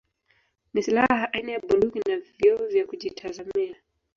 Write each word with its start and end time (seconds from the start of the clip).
Ni 0.73 0.83
silaha 0.83 1.25
aina 1.33 1.51
ya 1.51 1.59
Bunduki 1.59 1.99
na 1.99 2.17
vioo 2.19 2.67
vya 2.67 2.85
kujitazamia 2.85 3.75